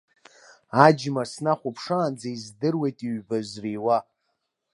[0.85, 3.97] Аџьма снахәаԥшаанӡа издыруеит ҩба зриуа.